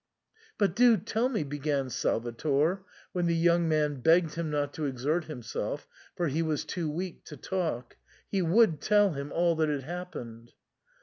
"But 0.57 0.75
do 0.75 0.97
tell 0.97 1.29
me 1.29 1.43
"—began 1.57 1.91
Salvator, 1.91 2.81
when 3.11 3.27
the 3.27 3.35
young 3.35 3.69
man 3.69 3.99
begged 4.01 4.33
him 4.33 4.49
not 4.49 4.73
to 4.73 4.85
exert 4.85 5.25
himself, 5.25 5.87
for 6.15 6.27
he 6.27 6.41
was 6.41 6.65
too 6.65 6.89
weak 6.89 7.23
to 7.25 7.37
talk; 7.37 7.97
he 8.27 8.41
would 8.41 8.81
tell 8.81 9.11
him 9.13 9.31
all 9.31 9.53
that 9.57 9.69
had 9.69 9.83
happened. 9.83 10.53